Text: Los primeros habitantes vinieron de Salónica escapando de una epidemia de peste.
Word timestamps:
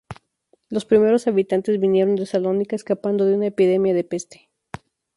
Los 0.69 0.85
primeros 0.85 1.27
habitantes 1.27 1.79
vinieron 1.79 2.15
de 2.15 2.25
Salónica 2.25 2.75
escapando 2.75 3.25
de 3.25 3.35
una 3.35 3.45
epidemia 3.45 3.93
de 3.93 4.03
peste. 4.03 4.49